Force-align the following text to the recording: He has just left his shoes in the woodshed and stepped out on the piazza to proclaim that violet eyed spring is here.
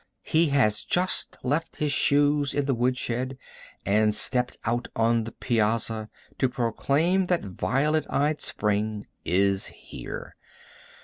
He 0.23 0.47
has 0.47 0.83
just 0.83 1.37
left 1.43 1.75
his 1.75 1.91
shoes 1.91 2.55
in 2.55 2.65
the 2.65 2.73
woodshed 2.73 3.37
and 3.85 4.15
stepped 4.15 4.57
out 4.65 4.87
on 4.95 5.25
the 5.25 5.31
piazza 5.31 6.09
to 6.39 6.49
proclaim 6.49 7.25
that 7.25 7.45
violet 7.45 8.07
eyed 8.09 8.41
spring 8.41 9.05
is 9.23 9.67
here. 9.67 10.35